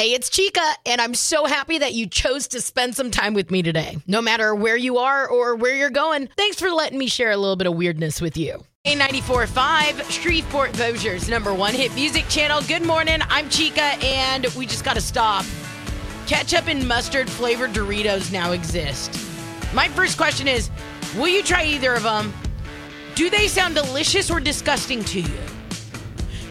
[0.00, 3.50] Hey, it's Chica, and I'm so happy that you chose to spend some time with
[3.50, 3.98] me today.
[4.06, 7.36] No matter where you are or where you're going, thanks for letting me share a
[7.36, 8.64] little bit of weirdness with you.
[8.86, 12.62] K94.5, Shreveport Bossier's number one hit music channel.
[12.62, 15.44] Good morning, I'm Chica, and we just got to stop.
[16.26, 19.12] Ketchup and mustard flavored Doritos now exist.
[19.74, 20.70] My first question is
[21.14, 22.32] Will you try either of them?
[23.16, 25.40] Do they sound delicious or disgusting to you?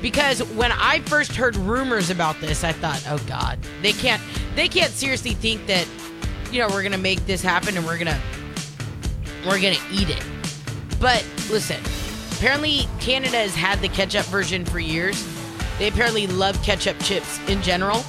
[0.02, 4.22] Because when I first heard rumors about this, I thought, "Oh God, they can't,
[4.56, 5.88] they can't seriously think that,
[6.52, 8.20] you know, we're gonna make this happen and we're gonna,
[9.46, 10.24] we're gonna eat it."
[11.00, 11.82] But listen,
[12.38, 15.26] apparently Canada has had the ketchup version for years.
[15.78, 18.04] They apparently love ketchup chips in general,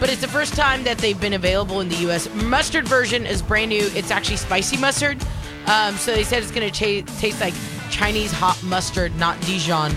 [0.00, 2.32] but it's the first time that they've been available in the U.S.
[2.34, 3.90] Mustard version is brand new.
[3.94, 5.22] It's actually spicy mustard,
[5.66, 7.54] um, so they said it's gonna taste like
[7.90, 9.94] Chinese hot mustard, not Dijon.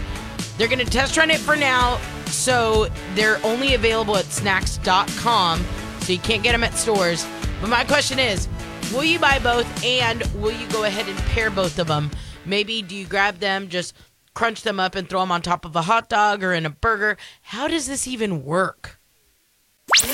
[0.59, 2.01] They're going to test run it for now.
[2.25, 5.65] So they're only available at snacks.com.
[6.01, 7.25] So you can't get them at stores.
[7.61, 8.49] But my question is
[8.93, 12.11] will you buy both and will you go ahead and pair both of them?
[12.45, 13.93] Maybe do you grab them, just
[14.33, 16.69] crunch them up and throw them on top of a hot dog or in a
[16.69, 17.15] burger?
[17.41, 18.99] How does this even work?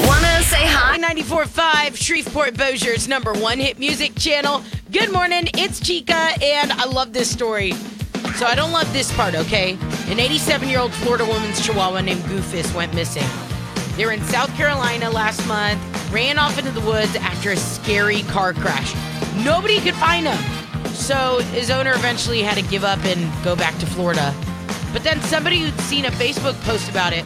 [0.01, 0.99] Wanna say hi?
[0.99, 4.63] 94.5 Shreveport Bossier's number one hit music channel.
[4.91, 7.73] Good morning, it's Chica, and I love this story.
[8.35, 9.77] So I don't love this part, okay?
[10.07, 13.23] An 87 year old Florida woman's chihuahua named Goofus went missing.
[13.95, 15.79] They were in South Carolina last month,
[16.11, 18.93] ran off into the woods after a scary car crash.
[19.45, 20.91] Nobody could find him.
[20.93, 24.35] So his owner eventually had to give up and go back to Florida.
[24.91, 27.23] But then somebody who'd seen a Facebook post about it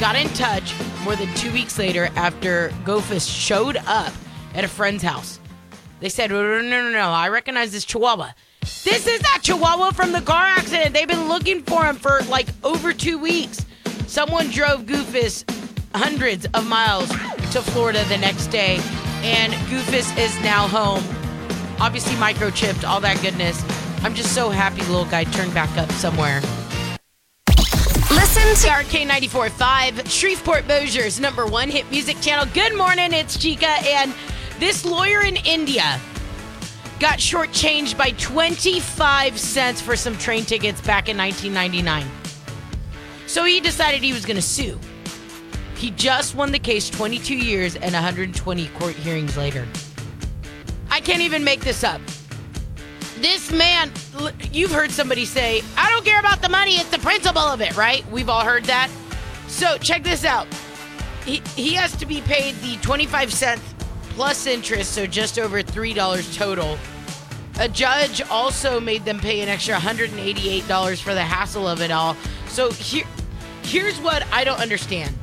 [0.00, 4.12] got in touch more than two weeks later after Goofus showed up
[4.54, 5.38] at a friend's house.
[6.00, 8.30] They said, no, no, no, no, I recognize this chihuahua.
[8.60, 10.94] This is that chihuahua from the car accident.
[10.94, 13.66] They've been looking for him for like over two weeks.
[14.06, 15.44] Someone drove Goofus
[15.94, 18.76] hundreds of miles to Florida the next day,
[19.22, 21.04] and Goofus is now home.
[21.80, 23.62] Obviously, microchipped, all that goodness.
[24.02, 26.40] I'm just so happy the little guy turned back up somewhere.
[28.10, 32.46] Listen to RK94.5, Shreveport Bossier's number one hit music channel.
[32.52, 34.14] Good morning, it's Chica, and
[34.58, 36.00] this lawyer in India
[36.98, 42.06] got shortchanged by 25 cents for some train tickets back in 1999.
[43.26, 44.78] So he decided he was going to sue.
[45.76, 49.66] He just won the case 22 years and 120 court hearings later.
[50.90, 52.00] I can't even make this up.
[53.20, 53.92] This man,
[54.52, 57.76] you've heard somebody say, I don't care about the money, it's the principle of it,
[57.76, 58.08] right?
[58.10, 58.90] We've all heard that.
[59.46, 60.46] So check this out.
[61.24, 63.62] He, he has to be paid the 25 cents
[64.18, 66.76] plus interest, so just over $3 total.
[67.60, 72.16] A judge also made them pay an extra $188 for the hassle of it all.
[72.48, 73.04] So here,
[73.62, 75.14] here's what I don't understand.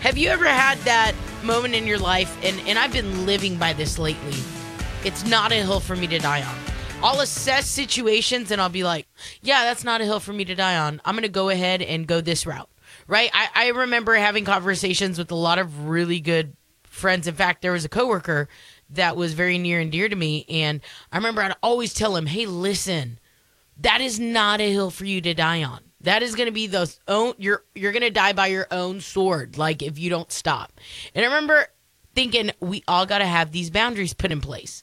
[0.00, 1.12] Have you ever had that
[1.44, 4.32] moment in your life, and, and I've been living by this lately?
[5.04, 6.56] It's not a hill for me to die on.
[7.02, 9.06] I'll assess situations and I'll be like,
[9.42, 11.02] yeah, that's not a hill for me to die on.
[11.04, 12.70] I'm going to go ahead and go this route,
[13.06, 13.28] right?
[13.34, 16.56] I, I remember having conversations with a lot of really good
[16.96, 17.26] friends.
[17.26, 18.48] In fact, there was a coworker
[18.90, 20.80] that was very near and dear to me, and
[21.12, 23.18] I remember I'd always tell him, "Hey, listen,
[23.78, 25.80] that is not a hill for you to die on.
[26.00, 29.00] That is going to be the own you're you're going to die by your own
[29.00, 30.72] sword, like if you don't stop."
[31.14, 31.68] And I remember
[32.16, 34.82] thinking, we all got to have these boundaries put in place.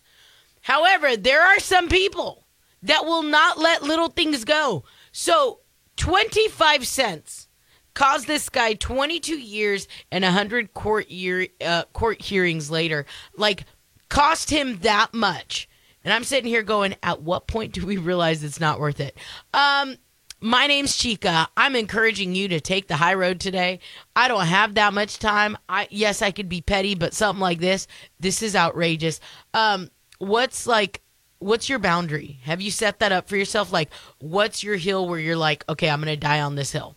[0.62, 2.46] However, there are some people
[2.84, 4.86] that will not let little things go.
[5.12, 5.60] So,
[5.98, 7.48] 25 cents
[7.94, 13.06] caused this guy 22 years and 100 court year uh, court hearings later.
[13.36, 13.66] Like
[14.10, 15.68] cost him that much.
[16.04, 19.18] And i'm sitting here going at what point do we realize it's not worth it?
[19.54, 19.98] Um
[20.42, 21.48] my name's chica.
[21.56, 23.80] I'm encouraging you to take the high road today.
[24.14, 25.58] I don't have that much time.
[25.70, 27.88] I yes i could be petty but something like this
[28.20, 29.20] this is outrageous.
[29.54, 31.02] Um what's like
[31.40, 32.40] what's your boundary?
[32.44, 33.72] Have you set that up for yourself?
[33.72, 33.90] Like
[34.20, 36.96] what's your hill where you're like okay i'm gonna die on this hill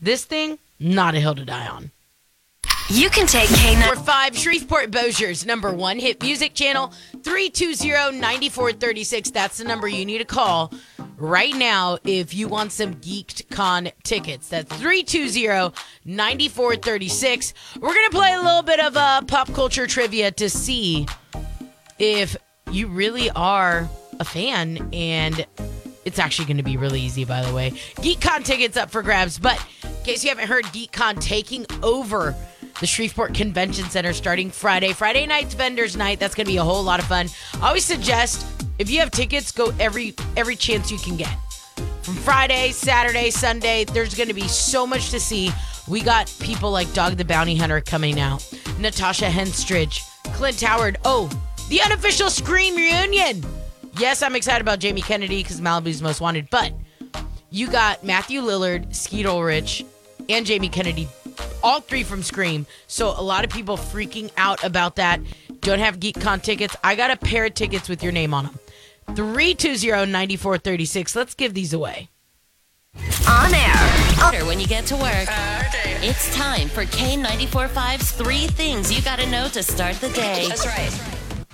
[0.00, 1.90] this thing, not a hill to die on.
[2.90, 3.92] You can take K9.
[3.92, 9.32] Or five, Shreveport Bossier's number one hit music channel, 320-9436.
[9.32, 10.70] That's the number you need to call
[11.16, 14.50] right now if you want some GeekCon tickets.
[14.50, 17.54] That's 320-9436.
[17.80, 21.06] We're going to play a little bit of uh, pop culture trivia to see
[21.98, 22.36] if
[22.70, 23.88] you really are
[24.20, 25.46] a fan and
[26.04, 27.70] it's actually going to be really easy, by the way.
[27.96, 32.34] GeekCon tickets up for grabs, but in case you haven't heard, GeekCon taking over
[32.80, 34.92] the Shreveport Convention Center starting Friday.
[34.92, 36.18] Friday night's vendors night.
[36.18, 37.28] That's going to be a whole lot of fun.
[37.62, 38.46] I always suggest
[38.78, 41.34] if you have tickets, go every every chance you can get.
[42.02, 45.50] From Friday, Saturday, Sunday, there's going to be so much to see.
[45.88, 48.46] We got people like Dog the Bounty Hunter coming out,
[48.78, 50.00] Natasha Henstridge,
[50.34, 50.98] Clint Howard.
[51.04, 51.30] Oh,
[51.68, 53.44] the unofficial Scream reunion.
[53.98, 56.72] Yes, I'm excited about Jamie Kennedy because Malibu's Most Wanted, but
[57.50, 59.84] you got Matthew Lillard, Skeet Ulrich,
[60.28, 61.08] and Jamie Kennedy,
[61.62, 62.66] all three from Scream.
[62.88, 65.20] So a lot of people freaking out about that.
[65.60, 66.74] Don't have GeekCon tickets.
[66.82, 68.58] I got a pair of tickets with your name on them.
[69.10, 71.14] 320-9436.
[71.14, 72.08] Let's give these away.
[73.28, 74.24] On air.
[74.24, 75.28] Order when you get to work,
[76.02, 80.46] it's time for K945's three things you gotta know to start the day.
[80.48, 80.92] That's right.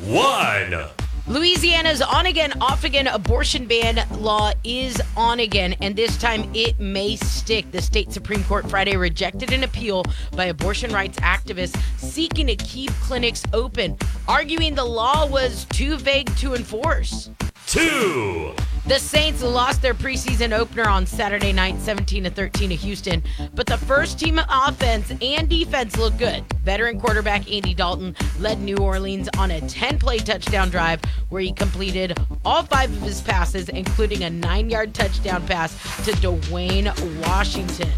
[0.07, 0.91] One.
[1.31, 6.81] Louisiana's on again, off again abortion ban law is on again, and this time it
[6.81, 7.71] may stick.
[7.71, 12.91] The state Supreme Court Friday rejected an appeal by abortion rights activists seeking to keep
[12.95, 13.97] clinics open,
[14.27, 17.31] arguing the law was too vague to enforce.
[17.71, 18.53] Two.
[18.89, 23.23] The Saints lost their preseason opener on Saturday night, 17 to 13 to Houston,
[23.55, 26.43] but the first team offense and defense looked good.
[26.65, 32.19] Veteran quarterback Andy Dalton led New Orleans on a 10-play touchdown drive where he completed
[32.45, 35.73] all five of his passes, including a nine-yard touchdown pass
[36.05, 36.91] to Dwayne
[37.25, 37.93] Washington.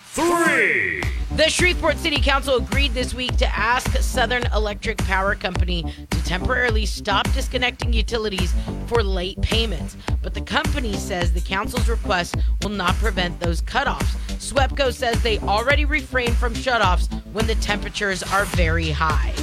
[0.00, 1.04] Three.
[1.36, 6.84] The Shreveport City Council agreed this week to ask Southern Electric Power Company to temporarily
[6.84, 8.52] stop disconnecting utilities
[8.86, 9.96] for late payments.
[10.22, 14.14] But the company says the council's request will not prevent those cutoffs.
[14.36, 19.34] SWEPCO says they already refrain from shutoffs when the temperatures are very high.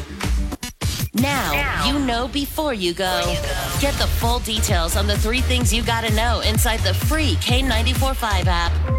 [1.16, 3.36] Now, you know before you go.
[3.82, 8.46] Get the full details on the three things you gotta know inside the free K945
[8.46, 8.99] app.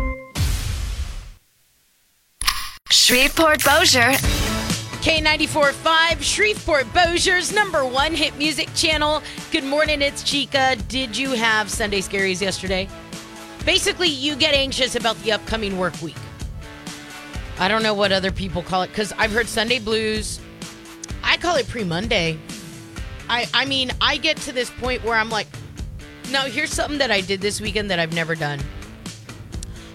[3.10, 4.12] Shreveport Bossier.
[5.02, 9.20] K94.5, Shreveport Bossier's number one hit music channel.
[9.50, 10.76] Good morning, it's Chica.
[10.86, 12.88] Did you have Sunday Scaries yesterday?
[13.66, 16.14] Basically, you get anxious about the upcoming work week.
[17.58, 20.38] I don't know what other people call it because I've heard Sunday blues.
[21.24, 22.38] I call it pre Monday.
[23.28, 25.48] I, I mean, I get to this point where I'm like,
[26.30, 28.60] no, here's something that I did this weekend that I've never done.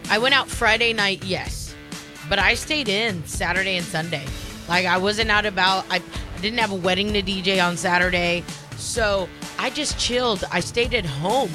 [0.10, 1.65] I went out Friday night, yes,
[2.30, 4.26] but I stayed in Saturday and Sunday.
[4.68, 5.86] Like I wasn't out about.
[5.90, 6.02] I,
[6.42, 8.44] didn't have a wedding to DJ on Saturday,
[8.78, 9.28] so
[9.58, 10.44] I just chilled.
[10.52, 11.50] I stayed at home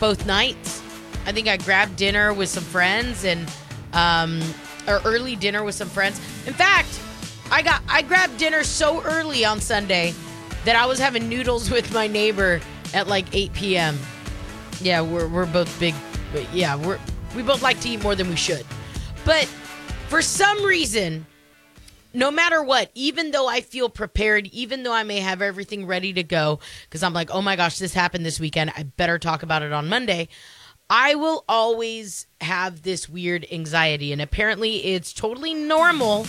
[0.00, 0.82] both nights.
[1.26, 3.48] I think I grabbed dinner with some friends and
[3.92, 4.40] um,
[4.88, 6.18] or early dinner with some friends.
[6.46, 7.00] In fact,
[7.52, 10.14] I got I grabbed dinner so early on Sunday
[10.64, 12.60] that I was having noodles with my neighbor
[12.94, 13.98] at like 8 p.m.
[14.80, 15.94] Yeah, we're we're both big,
[16.32, 16.98] but yeah, we're
[17.36, 18.66] we both like to eat more than we should.
[19.24, 19.48] But
[20.08, 21.26] for some reason,
[22.12, 26.12] no matter what, even though I feel prepared, even though I may have everything ready
[26.12, 29.42] to go, because I'm like, oh my gosh, this happened this weekend, I better talk
[29.42, 30.28] about it on Monday.
[30.88, 36.26] I will always have this weird anxiety, and apparently it's totally normal.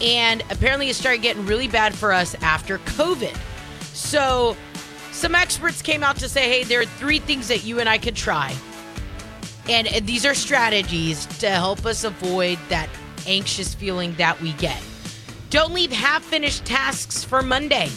[0.00, 3.36] And apparently it started getting really bad for us after COVID.
[3.94, 4.56] So,
[5.12, 7.98] some experts came out to say, hey, there are three things that you and I
[7.98, 8.54] could try.
[9.68, 12.88] And these are strategies to help us avoid that
[13.26, 14.80] anxious feeling that we get.
[15.50, 17.90] Don't leave half finished tasks for Monday.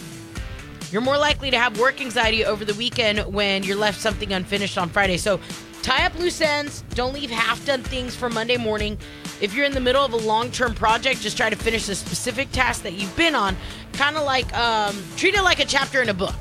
[0.91, 4.77] You're more likely to have work anxiety over the weekend when you're left something unfinished
[4.77, 5.17] on Friday.
[5.17, 5.39] So
[5.81, 6.83] tie up loose ends.
[6.91, 8.97] Don't leave half done things for Monday morning.
[9.41, 11.95] If you're in the middle of a long term project, just try to finish a
[11.95, 13.57] specific task that you've been on.
[13.93, 16.35] Kind of like, um, treat it like a chapter in a book.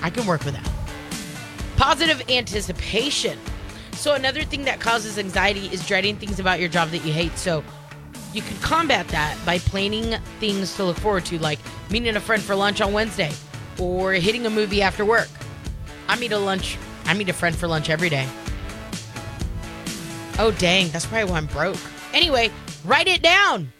[0.00, 0.70] I can work with that.
[1.76, 3.38] Positive anticipation.
[4.04, 7.38] So, another thing that causes anxiety is dreading things about your job that you hate.
[7.38, 7.64] So,
[8.34, 11.58] you can combat that by planning things to look forward to, like
[11.88, 13.32] meeting a friend for lunch on Wednesday
[13.80, 15.30] or hitting a movie after work.
[16.06, 18.28] I meet a lunch, I meet a friend for lunch every day.
[20.38, 21.78] Oh, dang, that's probably why I'm broke.
[22.12, 22.50] Anyway,
[22.84, 23.72] write it down.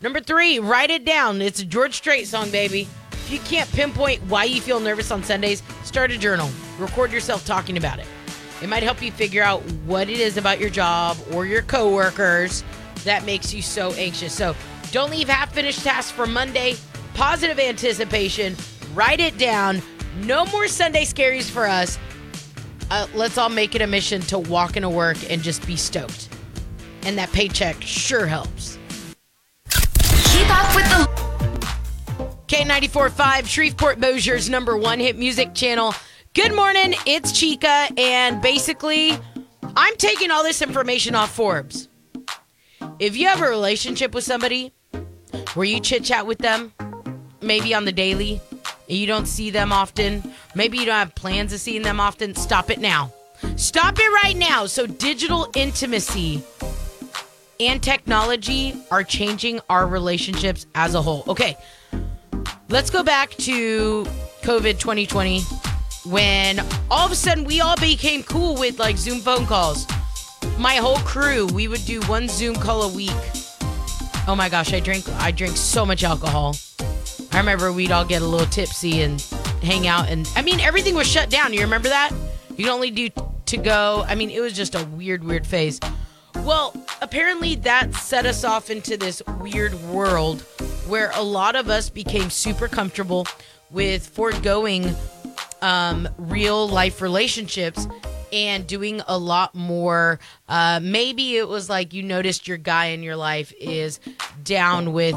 [0.00, 1.42] Number three, write it down.
[1.42, 2.86] It's a George Strait song, baby.
[3.10, 6.48] If you can't pinpoint why you feel nervous on Sundays, start a journal.
[6.78, 8.06] Record yourself talking about it.
[8.62, 12.62] It might help you figure out what it is about your job or your coworkers
[13.04, 14.34] that makes you so anxious.
[14.34, 14.54] So
[14.92, 16.76] don't leave half finished tasks for Monday.
[17.14, 18.54] Positive anticipation.
[18.94, 19.80] Write it down.
[20.22, 21.98] No more Sunday scaries for us.
[22.90, 26.28] Uh, let's all make it a mission to walk into work and just be stoked.
[27.04, 28.78] And that paycheck sure helps.
[29.68, 31.20] Keep up with the
[32.48, 35.94] K94.5, Shreveport Bossier's number one hit music channel.
[36.32, 39.18] Good morning, it's Chica, and basically,
[39.76, 41.88] I'm taking all this information off Forbes.
[43.00, 44.72] If you have a relationship with somebody
[45.54, 46.72] where you chit chat with them,
[47.42, 48.40] maybe on the daily,
[48.88, 50.22] and you don't see them often,
[50.54, 53.12] maybe you don't have plans of seeing them often, stop it now.
[53.56, 54.66] Stop it right now.
[54.66, 56.44] So, digital intimacy
[57.58, 61.24] and technology are changing our relationships as a whole.
[61.26, 61.56] Okay,
[62.68, 64.04] let's go back to
[64.42, 65.42] COVID 2020
[66.10, 66.58] when
[66.90, 69.86] all of a sudden we all became cool with like Zoom phone calls.
[70.58, 73.10] My whole crew, we would do one Zoom call a week.
[74.26, 76.56] Oh my gosh, I drink I drink so much alcohol.
[77.32, 79.20] I remember we'd all get a little tipsy and
[79.62, 81.52] hang out and I mean everything was shut down.
[81.52, 82.10] You remember that?
[82.56, 83.08] You could only do
[83.46, 84.04] to go.
[84.06, 85.78] I mean, it was just a weird weird phase.
[86.36, 90.42] Well, apparently that set us off into this weird world
[90.88, 93.26] where a lot of us became super comfortable
[93.70, 94.94] with foregoing
[95.62, 97.86] um, real life relationships
[98.32, 100.20] and doing a lot more.
[100.48, 104.00] Uh, maybe it was like you noticed your guy in your life is
[104.44, 105.16] down with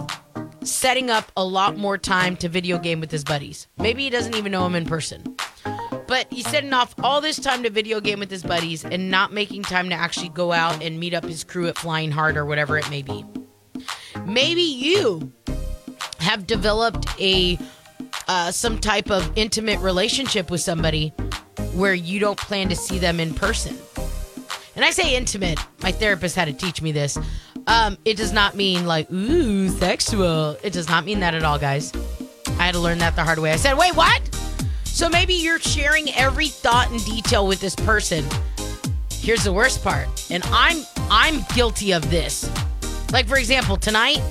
[0.63, 3.67] setting up a lot more time to video game with his buddies.
[3.77, 5.35] Maybe he doesn't even know him in person.
[6.07, 9.33] But he's setting off all this time to video game with his buddies and not
[9.33, 12.45] making time to actually go out and meet up his crew at Flying Heart or
[12.45, 13.25] whatever it may be.
[14.25, 15.31] Maybe you
[16.19, 17.57] have developed a
[18.27, 21.09] uh, some type of intimate relationship with somebody
[21.73, 23.77] where you don't plan to see them in person.
[24.75, 25.59] And I say intimate.
[25.81, 27.17] My therapist had to teach me this.
[27.67, 30.57] Um, it does not mean like ooh sexual.
[30.63, 31.93] It does not mean that at all, guys.
[32.59, 33.51] I had to learn that the hard way.
[33.51, 34.21] I said, wait, what?
[34.83, 38.23] So maybe you're sharing every thought and detail with this person.
[39.11, 42.49] Here's the worst part, and I'm I'm guilty of this.
[43.11, 44.21] Like for example, tonight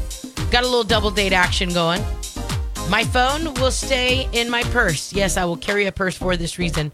[0.51, 2.03] got a little double date action going.
[2.89, 5.13] My phone will stay in my purse.
[5.13, 6.93] Yes, I will carry a purse for this reason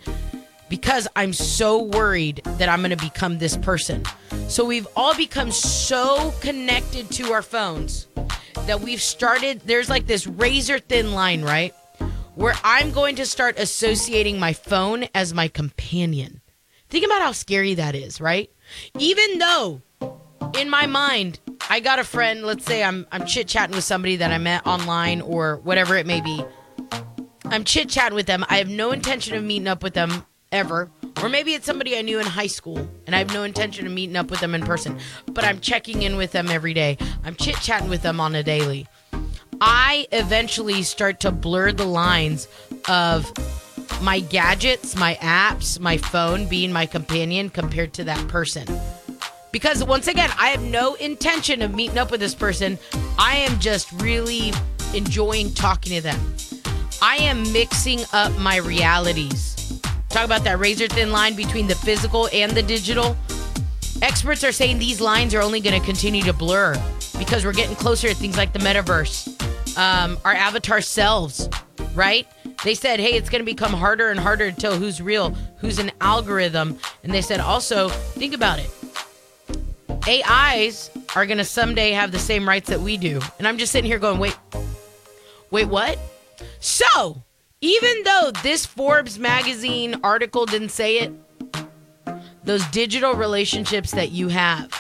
[0.69, 4.05] because I'm so worried that I'm going to become this person.
[4.49, 8.07] So we've all become so connected to our phones
[8.67, 11.75] that we've started there's like this razor thin line, right?
[12.35, 16.41] Where I'm going to start associating my phone as my companion.
[16.89, 18.51] Think about how scary that is, right?
[18.99, 19.83] Even though
[20.57, 24.33] in my mind I got a friend, let's say I'm I'm chit-chatting with somebody that
[24.33, 26.43] I met online or whatever it may be.
[27.45, 28.45] I'm chit-chatting with them.
[28.49, 30.91] I have no intention of meeting up with them ever.
[31.23, 33.93] Or maybe it's somebody I knew in high school and I have no intention of
[33.93, 36.97] meeting up with them in person, but I'm checking in with them every day.
[37.25, 38.87] I'm chit chatting with them on a daily.
[39.61, 42.49] I eventually start to blur the lines
[42.89, 43.31] of
[44.01, 48.67] my gadgets, my apps, my phone being my companion compared to that person.
[49.53, 52.79] Because once again, I have no intention of meeting up with this person.
[53.19, 54.53] I am just really
[54.95, 56.19] enjoying talking to them.
[57.01, 59.81] I am mixing up my realities.
[60.09, 63.17] Talk about that razor thin line between the physical and the digital.
[64.03, 66.75] Experts are saying these lines are only going to continue to blur
[67.19, 71.49] because we're getting closer to things like the metaverse, um, our avatar selves,
[71.95, 72.27] right?
[72.65, 75.79] They said, hey, it's going to become harder and harder to tell who's real, who's
[75.79, 76.79] an algorithm.
[77.03, 78.71] And they said also, think about it.
[80.07, 83.21] AIs are going to someday have the same rights that we do.
[83.39, 84.37] And I'm just sitting here going, wait,
[85.51, 85.99] wait, what?
[86.61, 87.23] So,
[87.61, 91.13] even though this Forbes magazine article didn't say it,
[92.45, 94.71] those digital relationships that you have,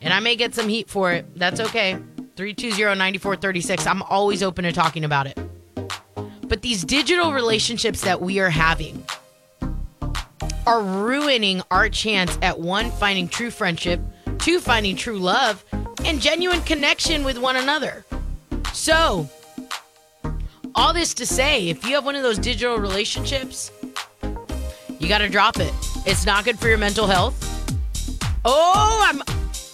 [0.00, 1.94] and I may get some heat for it, that's okay.
[2.36, 3.86] 320 9436.
[3.86, 5.38] I'm always open to talking about it.
[6.42, 9.04] But these digital relationships that we are having
[10.66, 14.00] are ruining our chance at one, finding true friendship,
[14.38, 15.64] two, finding true love,
[16.04, 18.04] and genuine connection with one another.
[18.72, 19.28] So,
[20.74, 23.70] all this to say, if you have one of those digital relationships,
[24.98, 25.72] you got to drop it.
[26.06, 27.36] It's not good for your mental health.
[28.44, 29.22] Oh, I'm,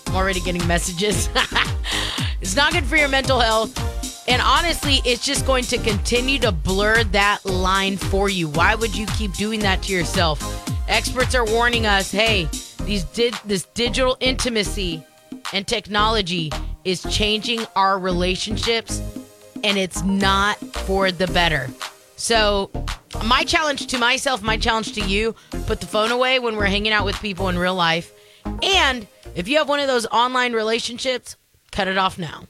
[0.06, 1.28] I'm already getting messages.
[2.40, 3.76] it's not good for your mental health.
[4.28, 8.48] And honestly, it's just going to continue to blur that line for you.
[8.48, 10.67] Why would you keep doing that to yourself?
[10.88, 12.48] Experts are warning us, hey,
[12.84, 15.04] these did this digital intimacy
[15.52, 16.50] and technology
[16.84, 19.02] is changing our relationships
[19.62, 21.68] and it's not for the better.
[22.16, 22.70] So,
[23.24, 25.34] my challenge to myself, my challenge to you,
[25.66, 28.10] put the phone away when we're hanging out with people in real life.
[28.62, 31.36] And if you have one of those online relationships,
[31.70, 32.44] cut it off now.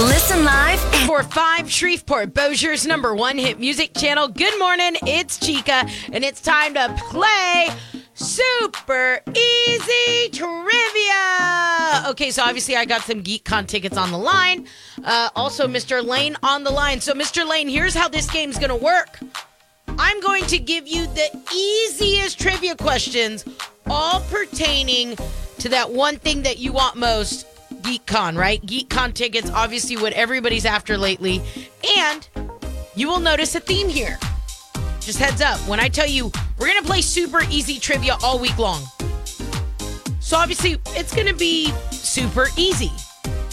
[0.00, 4.28] Listen live For five Shreveport Bossier's number one hit music channel.
[4.28, 7.68] Good morning, it's Chica, and it's time to play
[8.14, 12.04] super easy trivia.
[12.08, 14.66] Okay, so obviously I got some GeekCon tickets on the line.
[15.04, 16.02] Uh, also, Mr.
[16.02, 17.02] Lane on the line.
[17.02, 17.46] So, Mr.
[17.46, 19.18] Lane, here's how this game's gonna work.
[19.86, 23.44] I'm going to give you the easiest trivia questions,
[23.86, 25.18] all pertaining
[25.58, 27.49] to that one thing that you want most
[27.82, 28.60] GeekCon, right?
[28.62, 31.42] GeekCon tickets, obviously, what everybody's after lately.
[31.98, 32.28] And
[32.94, 34.18] you will notice a theme here.
[35.00, 38.38] Just heads up, when I tell you we're going to play super easy trivia all
[38.38, 38.82] week long.
[40.20, 42.92] So obviously, it's going to be super easy.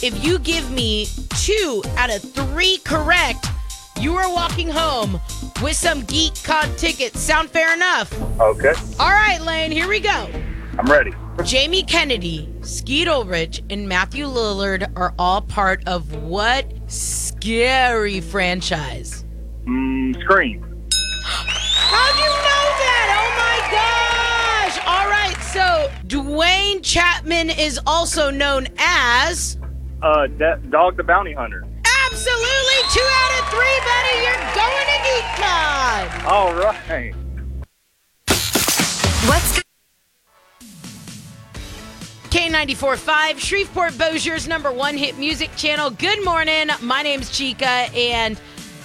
[0.03, 3.47] If you give me two out of three correct,
[3.99, 5.13] you are walking home
[5.63, 7.19] with some GeekCon tickets.
[7.19, 8.13] Sound fair enough?
[8.39, 10.29] Okay, All right, Lane, here we go.
[10.79, 11.11] I'm ready.
[11.43, 19.25] Jamie Kennedy, Skeet Ulrich, and Matthew Lillard are all part of what scary franchise?
[19.65, 20.61] Mm, Scream.
[21.23, 23.07] How'd you know that?
[23.17, 23.57] Oh my
[24.71, 24.87] gosh!
[24.87, 29.57] All right, so Dwayne Chapman is also known as.
[30.01, 31.63] Uh, De- Dog the Bounty Hunter.
[32.05, 34.15] Absolutely, two out of three, buddy.
[34.23, 36.23] You're going to GeekCon.
[36.25, 37.13] All right.
[42.29, 45.89] K94.5, Shreveport Bossier's number one hit music channel.
[45.89, 46.67] Good morning.
[46.81, 48.37] My name's Chica, and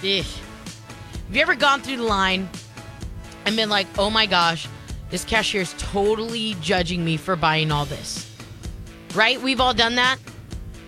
[0.04, 2.48] eh, have you ever gone through the line
[3.44, 4.68] and been like, oh my gosh,
[5.10, 8.30] this cashier's totally judging me for buying all this?
[9.12, 9.42] Right?
[9.42, 10.18] We've all done that.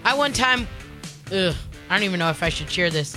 [0.04, 0.68] I one time,
[1.32, 1.56] ugh,
[1.90, 3.16] I don't even know if I should share this.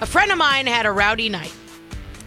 [0.00, 1.54] A friend of mine had a rowdy night,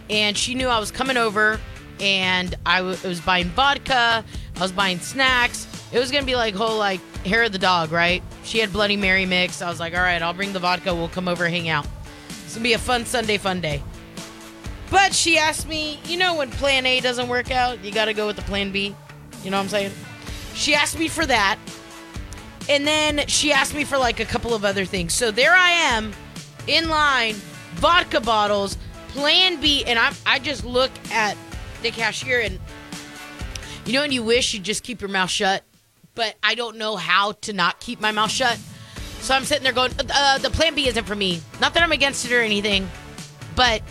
[0.08, 1.60] and she knew I was coming over,
[2.00, 4.24] and I was buying vodka,
[4.56, 5.66] I was buying snacks.
[5.92, 8.22] It was gonna be like whole like hair of the dog, right?
[8.44, 9.60] She had Bloody Mary mix.
[9.60, 10.94] I was like, all right, I'll bring the vodka.
[10.94, 11.86] We'll come over, hang out.
[12.44, 13.82] It's gonna be a fun Sunday, fun day.
[14.90, 18.12] But she asked me, you know, when Plan A doesn't work out, you got to
[18.12, 18.94] go with the Plan B.
[19.44, 19.92] You know what I'm saying?
[20.54, 21.58] She asked me for that,
[22.68, 25.14] and then she asked me for like a couple of other things.
[25.14, 26.12] So there I am,
[26.66, 27.34] in line,
[27.74, 28.76] vodka bottles,
[29.08, 31.36] Plan B, and I I just look at
[31.82, 32.58] the cashier and
[33.86, 35.62] you know, and you wish you just keep your mouth shut,
[36.14, 38.58] but I don't know how to not keep my mouth shut.
[39.20, 41.40] So I'm sitting there going, uh, the Plan B isn't for me.
[41.60, 42.88] Not that I'm against it or anything,
[43.54, 43.82] but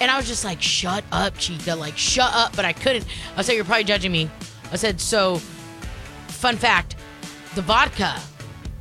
[0.00, 1.74] and I was just like, shut up, Chica.
[1.74, 2.56] Like, shut up.
[2.56, 3.04] But I couldn't.
[3.36, 4.30] I said, you're probably judging me.
[4.72, 5.36] I said, so,
[6.28, 6.96] fun fact
[7.54, 8.18] the vodka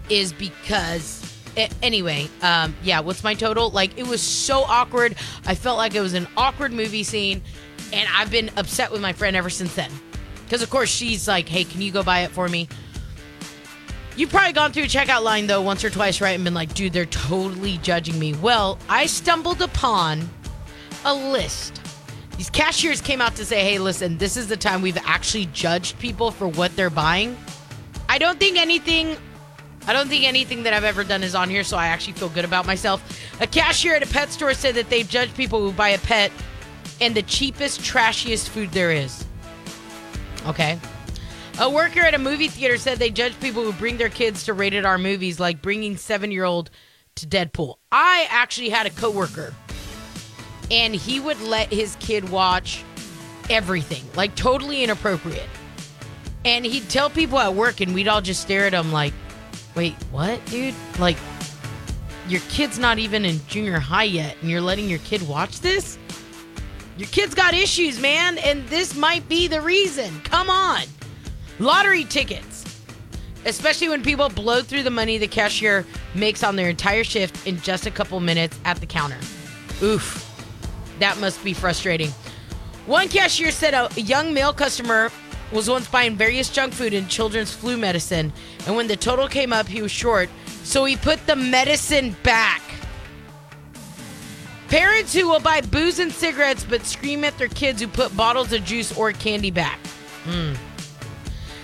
[0.10, 1.26] is because.
[1.82, 3.70] Anyway, um, yeah, what's my total?
[3.70, 5.18] Like, it was so awkward.
[5.46, 7.42] I felt like it was an awkward movie scene.
[7.92, 9.92] And I've been upset with my friend ever since then.
[10.50, 12.68] Because, of course, she's like, hey, can you go buy it for me?
[14.16, 16.32] You've probably gone through a checkout line, though, once or twice, right?
[16.32, 18.34] And been like, dude, they're totally judging me.
[18.34, 20.28] Well, I stumbled upon
[21.06, 21.80] a list.
[22.36, 26.00] These cashiers came out to say, hey, listen, this is the time we've actually judged
[26.00, 27.38] people for what they're buying.
[28.10, 29.18] I don't think anything.
[29.86, 32.30] I don't think anything that I've ever done is on here, so I actually feel
[32.30, 33.04] good about myself.
[33.40, 36.32] A cashier at a pet store said that they've judged people who buy a pet
[37.00, 39.26] and the cheapest, trashiest food there is.
[40.46, 40.80] Okay.
[41.60, 44.54] A worker at a movie theater said they judge people who bring their kids to
[44.54, 46.70] rated R movies, like bringing seven year old
[47.16, 47.76] to Deadpool.
[47.92, 49.54] I actually had a coworker,
[50.72, 52.84] and he would let his kid watch
[53.50, 55.50] everything, like totally inappropriate.
[56.46, 59.14] And he'd tell people at work, and we'd all just stare at him like,
[59.76, 60.74] wait, what, dude?
[60.98, 61.18] Like,
[62.30, 65.98] your kid's not even in junior high yet, and you're letting your kid watch this?
[67.00, 70.20] Your kid's got issues, man, and this might be the reason.
[70.26, 70.82] Come on.
[71.58, 72.66] Lottery tickets.
[73.46, 77.58] Especially when people blow through the money the cashier makes on their entire shift in
[77.62, 79.16] just a couple minutes at the counter.
[79.82, 80.26] Oof.
[81.00, 82.10] That must be frustrating.
[82.86, 85.10] One cashier said a young male customer
[85.54, 88.34] was once buying various junk food and children's flu medicine,
[88.68, 90.30] and when the total came up, he was short,
[90.64, 92.62] so he put the medicine back.
[94.70, 98.54] Parents who will buy booze and cigarettes but scream at their kids who put bottles
[98.54, 99.80] of juice or candy back.
[100.26, 100.54] Hmm.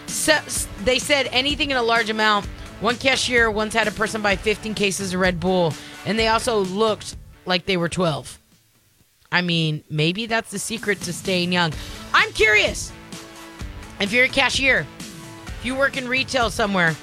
[0.08, 0.40] So,
[0.84, 2.48] they said anything in a large amount.
[2.80, 5.74] One cashier once had a person buy 15 cases of Red Bull,
[6.06, 7.16] and they also looked
[7.46, 8.40] like they were 12.
[9.32, 11.74] I mean, maybe that's the secret to staying young.
[12.12, 12.92] I'm curious.
[14.00, 14.86] If you're a cashier,
[15.48, 16.96] if you work in retail somewhere,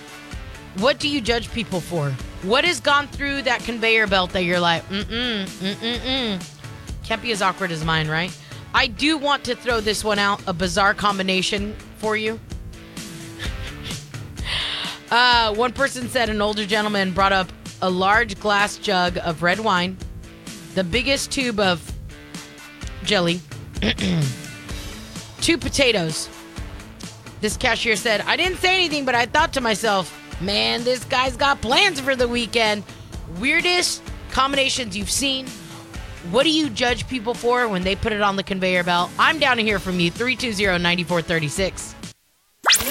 [0.79, 2.13] what do you judge people for?
[2.43, 6.59] What has gone through that conveyor belt that you're like, mm mm, mm mm mm?
[7.05, 8.37] Can't be as awkward as mine, right?
[8.75, 12.41] I do want to throw this one out, a bizarre combination for you.
[15.11, 17.47] Uh, one person said an older gentleman brought up
[17.83, 19.95] a large glass jug of red wine,
[20.75, 21.93] the biggest tube of
[23.05, 23.39] jelly,
[25.43, 26.31] two potatoes.
[27.43, 31.37] This cashier said, I didn't say anything, but I thought to myself, man, this guy's
[31.37, 32.85] got plans for the weekend.
[33.39, 35.47] Weirdest combinations you've seen.
[36.31, 39.11] What do you judge people for when they put it on the conveyor belt?
[39.19, 40.11] I'm down to hear from you.
[40.11, 41.95] 320 9436.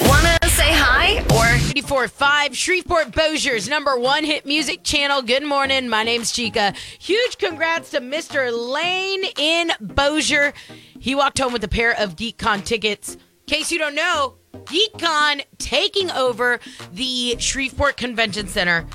[0.02, 5.22] Wanna say hi or 845 Shreveport Bossier's number one hit music channel.
[5.22, 5.88] Good morning.
[5.88, 6.74] My name's Chica.
[6.98, 8.52] Huge congrats to Mr.
[8.52, 10.52] Lane in Bossier.
[11.00, 13.14] He walked home with a pair of GeekCon tickets.
[13.14, 16.60] In case you don't know, GeekCon taking over
[16.92, 18.86] the Shreveport Convention Center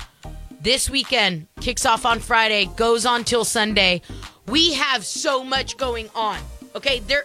[0.60, 1.46] this weekend.
[1.60, 4.02] Kicks off on Friday, goes on till Sunday.
[4.46, 6.38] We have so much going on.
[6.74, 7.24] Okay, there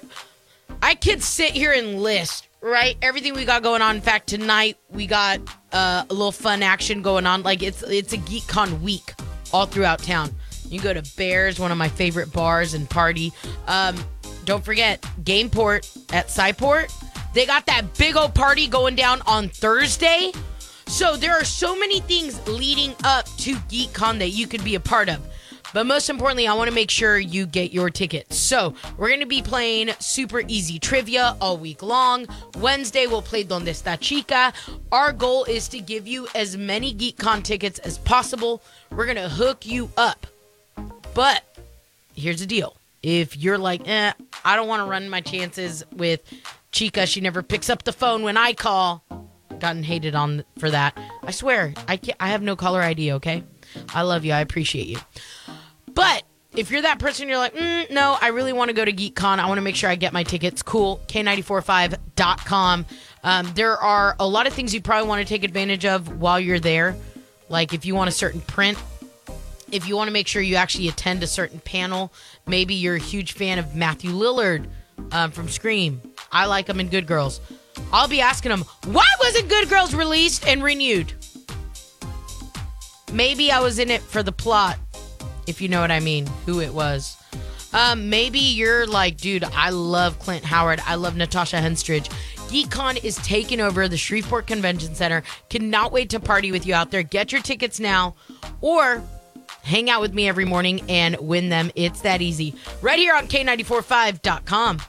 [0.82, 2.98] I could sit here and list, right?
[3.02, 3.96] Everything we got going on.
[3.96, 5.40] In fact, tonight we got
[5.72, 7.44] uh, a little fun action going on.
[7.44, 9.14] Like it's it's a GeekCon week
[9.54, 10.34] all throughout town.
[10.68, 13.32] You go to Bears, one of my favorite bars, and party.
[13.68, 13.96] Um,
[14.46, 16.92] don't forget Gameport at Sci-Port.
[17.34, 20.32] They got that big old party going down on Thursday.
[20.86, 24.80] So there are so many things leading up to GeekCon that you could be a
[24.80, 25.20] part of.
[25.74, 28.38] But most importantly, I want to make sure you get your tickets.
[28.38, 32.28] So we're going to be playing super easy trivia all week long.
[32.60, 34.54] Wednesday, we'll play Donde Está Chica.
[34.92, 38.62] Our goal is to give you as many GeekCon tickets as possible.
[38.92, 40.28] We're going to hook you up.
[41.16, 41.44] But
[42.16, 42.76] here's the deal.
[43.02, 44.14] If you're like, eh,
[44.46, 46.22] I don't want to run my chances with
[46.74, 49.06] Chica, she never picks up the phone when I call.
[49.60, 50.98] Gotten hated on for that.
[51.22, 53.14] I swear, I can't, I have no caller ID.
[53.14, 53.44] Okay,
[53.94, 54.34] I love you.
[54.34, 54.98] I appreciate you.
[55.94, 56.24] But
[56.56, 59.40] if you're that person, you're like, mm, no, I really want to go to GeekCon.
[59.40, 60.62] I want to make sure I get my tickets.
[60.62, 61.00] Cool.
[61.08, 62.86] K945.com.
[63.24, 66.40] Um, there are a lot of things you probably want to take advantage of while
[66.40, 66.96] you're there.
[67.50, 68.78] Like if you want a certain print,
[69.72, 72.12] if you want to make sure you actually attend a certain panel,
[72.48, 74.68] maybe you're a huge fan of Matthew Lillard
[75.12, 76.02] um, from Scream.
[76.34, 77.40] I like them in Good Girls.
[77.92, 81.14] I'll be asking them, why wasn't Good Girls released and renewed?
[83.14, 84.80] Maybe I was in it for the plot,
[85.48, 87.16] if you know what I mean, who it was.
[87.74, 90.82] Um, maybe you're like, dude, I love Clint Howard.
[90.86, 92.10] I love Natasha Henstridge.
[92.50, 95.24] GeekCon is taking over the Shreveport Convention Center.
[95.50, 97.02] Cannot wait to party with you out there.
[97.02, 98.16] Get your tickets now
[98.62, 99.04] or
[99.64, 101.72] hang out with me every morning and win them.
[101.76, 102.54] It's that easy.
[102.82, 104.82] Right here on K945.com.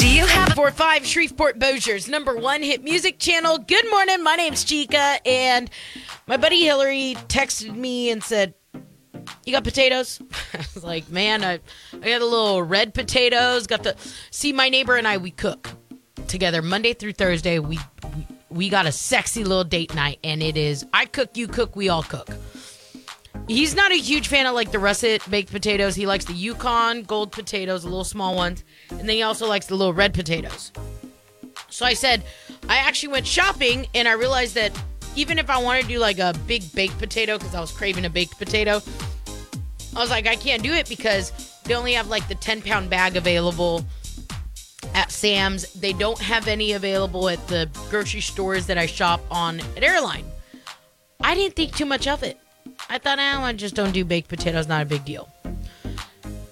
[0.00, 3.58] Do you have 45 Shreveport Bossier's number one hit music channel.
[3.58, 4.22] Good morning.
[4.22, 5.68] My name's Chica, and
[6.26, 8.54] my buddy Hillary texted me and said,
[9.44, 10.18] You got potatoes?
[10.54, 11.60] I was like, Man, I,
[11.92, 13.66] I got a little red potatoes.
[13.66, 13.94] Got the.
[14.30, 15.68] See, my neighbor and I, we cook
[16.28, 17.58] together Monday through Thursday.
[17.58, 17.78] We,
[18.16, 21.76] we, we got a sexy little date night, and it is I cook, you cook,
[21.76, 22.30] we all cook.
[23.48, 25.94] He's not a huge fan of like the russet baked potatoes.
[25.94, 29.66] He likes the Yukon gold potatoes, the little small ones, and then he also likes
[29.66, 30.72] the little red potatoes.
[31.68, 32.22] So I said,
[32.68, 34.72] I actually went shopping and I realized that
[35.16, 38.04] even if I wanted to do like a big baked potato because I was craving
[38.04, 38.80] a baked potato,
[39.94, 41.32] I was like, I can't do it because
[41.64, 43.84] they only have like the 10 pound bag available
[44.94, 45.72] at Sam's.
[45.74, 50.24] They don't have any available at the grocery stores that I shop on at Airline.
[51.20, 52.38] I didn't think too much of it.
[52.88, 55.28] I thought, oh, I just don't do baked potatoes, not a big deal.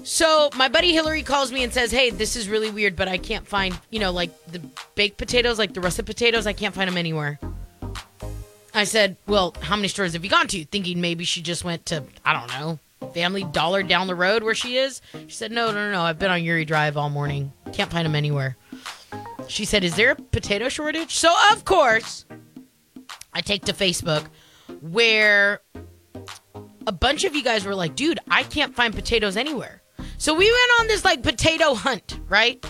[0.09, 3.19] So my buddy Hillary calls me and says, "Hey, this is really weird, but I
[3.19, 4.59] can't find, you know, like the
[4.95, 6.47] baked potatoes, like the russet potatoes.
[6.47, 7.39] I can't find them anywhere."
[8.73, 11.85] I said, "Well, how many stores have you gone to?" Thinking maybe she just went
[11.87, 12.79] to, I don't know,
[13.13, 15.03] Family Dollar down the road where she is.
[15.27, 16.01] She said, "No, no, no, no.
[16.01, 17.53] I've been on Youree Drive all morning.
[17.75, 18.57] Can't find them anywhere."
[19.47, 22.25] She said, "Is there a potato shortage?" So of course,
[23.35, 24.25] I take to Facebook
[24.81, 25.61] where
[26.87, 29.83] a bunch of you guys were like, dude, I can't find potatoes anywhere.
[30.19, 32.65] So we went on this like potato hunt, right?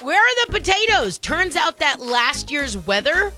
[0.00, 1.18] Where are the potatoes?
[1.18, 3.32] Turns out that last year's weather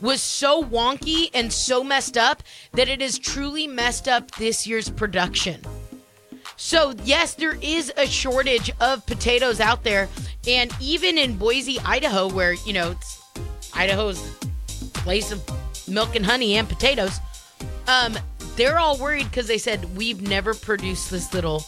[0.00, 2.42] was so wonky and so messed up
[2.72, 5.60] that it has truly messed up this year's production.
[6.56, 10.08] So, yes, there is a shortage of potatoes out there.
[10.46, 12.94] And even in Boise, Idaho, where, you know,
[13.74, 14.20] Idaho's
[14.94, 15.42] place of
[15.88, 17.18] milk and honey and potatoes,
[17.88, 18.16] um,
[18.56, 21.64] they're all worried because they said, we've never produced this little.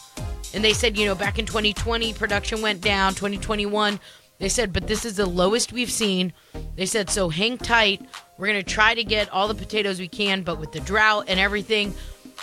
[0.55, 3.99] And they said, you know, back in 2020, production went down, 2021.
[4.39, 6.33] They said, but this is the lowest we've seen.
[6.77, 8.03] They said, so hang tight.
[8.39, 11.27] We're going to try to get all the potatoes we can, but with the drought
[11.29, 11.95] and everything,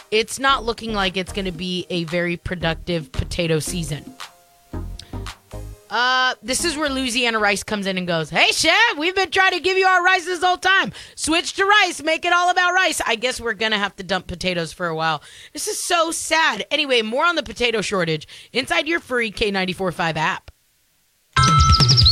[0.10, 4.14] it's not looking like it's going to be a very productive potato season.
[5.92, 9.52] Uh, this is where Louisiana Rice comes in and goes, Hey, Chef, we've been trying
[9.52, 10.94] to give you our rice this whole time.
[11.16, 13.02] Switch to rice, make it all about rice.
[13.06, 15.22] I guess we're going to have to dump potatoes for a while.
[15.52, 16.66] This is so sad.
[16.72, 20.52] Anyway, more on the potato shortage inside your free K945 app.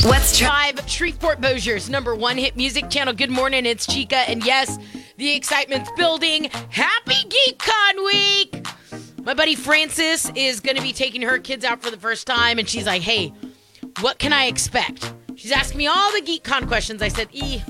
[0.04, 0.76] what's trending?
[0.76, 3.13] Five Shreveport Bossier's number one hit music channel.
[3.13, 4.78] Good morning, it's Chica, and yes,
[5.15, 6.50] the excitement's building.
[6.70, 8.68] Happy GeekCon week!
[9.24, 12.60] My buddy Francis is going to be taking her kids out for the first time,
[12.60, 13.34] and she's like, "Hey,
[14.02, 17.02] what can I expect?" She's asking me all the GeekCon questions.
[17.02, 17.62] I said, "E."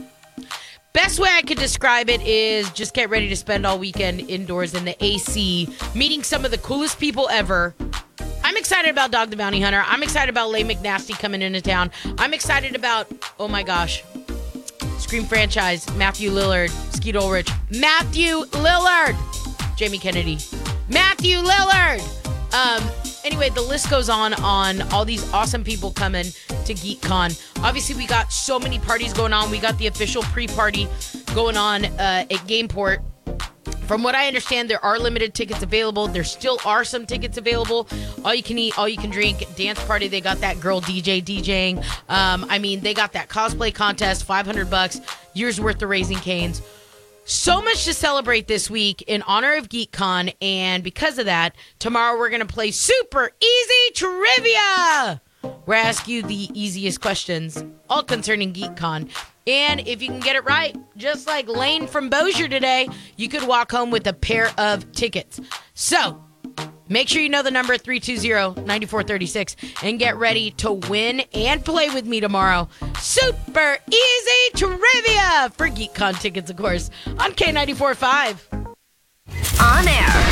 [0.92, 4.74] Best way I could describe it is just get ready to spend all weekend indoors
[4.74, 7.76] in the AC, meeting some of the coolest people ever.
[8.44, 9.84] I'm excited about Dog the Bounty Hunter.
[9.86, 11.92] I'm excited about Lay McNasty coming into town.
[12.18, 13.08] I'm excited about,
[13.40, 14.04] oh my gosh,
[14.98, 19.16] Scream franchise, Matthew Lillard, Skeet Ulrich, Matthew Lillard,
[19.76, 20.38] Jamie Kennedy,
[20.90, 22.02] Matthew Lillard.
[22.54, 22.84] Um,
[23.24, 26.26] anyway, the list goes on on all these awesome people coming
[26.66, 27.40] to GeekCon.
[27.64, 29.52] Obviously, we got so many parties going on.
[29.52, 30.88] We got the official pre-party
[31.34, 33.04] going on uh, at Gameport.
[33.90, 36.08] From what I understand, there are limited tickets available.
[36.08, 37.88] There still are some tickets available.
[38.24, 40.08] All you can eat, all you can drink, dance party.
[40.08, 41.78] They got that girl DJ DJing.
[42.08, 45.02] Um, I mean, they got that cosplay contest, 500 bucks,
[45.34, 46.62] years worth of Raising Canes.
[47.30, 52.18] So much to celebrate this week in honor of GeekCon, and because of that, tomorrow
[52.18, 55.22] we're going to play super easy trivia.
[55.66, 59.12] Where I ask you the easiest questions, all concerning GeekCon.
[59.46, 63.44] And if you can get it right, just like Lane from Bossier today, you could
[63.44, 65.40] walk home with a pair of tickets.
[65.76, 66.20] So
[66.90, 72.06] make sure you know the number 320-9436 and get ready to win and play with
[72.06, 72.68] me tomorrow.
[73.00, 78.76] Super easy trivia for GeekCon tickets, of course, on K94.5.
[79.62, 80.30] On air